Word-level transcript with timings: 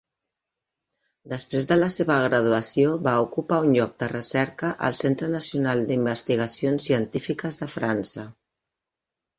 Després 1.33 1.67
de 1.71 1.77
la 1.77 1.89
seva 1.95 2.15
graduació, 2.23 2.95
va 3.09 3.13
ocupar 3.27 3.61
un 3.67 3.77
lloc 3.77 3.93
de 4.05 4.09
recerca 4.15 4.73
al 4.89 4.99
Centre 5.03 5.31
Nacional 5.37 5.87
d'Investigacions 5.93 6.91
Científiques 6.93 7.63
de 7.63 7.71
França. 7.79 8.31